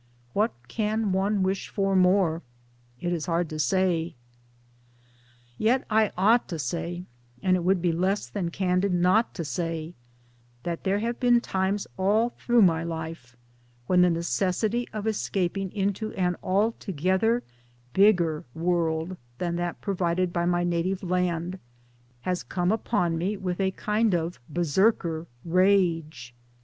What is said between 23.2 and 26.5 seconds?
with a kind of Berserker rage.